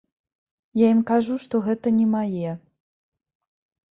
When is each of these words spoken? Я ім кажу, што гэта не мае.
Я 0.79 0.87
ім 0.93 1.01
кажу, 1.09 1.35
што 1.43 1.55
гэта 1.67 1.93
не 1.99 2.07
мае. 2.15 2.49